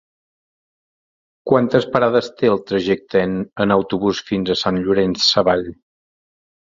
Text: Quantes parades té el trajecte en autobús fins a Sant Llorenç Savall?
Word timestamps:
Quantes 1.49 1.83
parades 1.95 2.29
té 2.39 2.49
el 2.53 2.57
trajecte 2.71 3.21
en 3.65 3.73
autobús 3.75 4.23
fins 4.31 4.49
a 4.51 4.57
Sant 4.63 4.81
Llorenç 4.87 5.27
Savall? 5.27 5.63